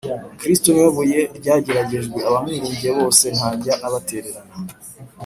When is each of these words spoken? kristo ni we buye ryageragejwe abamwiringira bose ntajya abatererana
kristo 0.39 0.67
ni 0.69 0.79
we 0.83 0.89
buye 0.95 1.19
ryageragejwe 1.37 2.17
abamwiringira 2.27 2.91
bose 2.99 3.25
ntajya 3.37 3.73
abatererana 3.87 4.53